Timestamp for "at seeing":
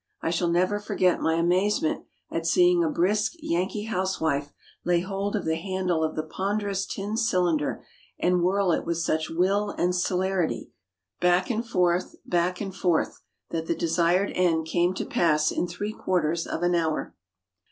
2.31-2.83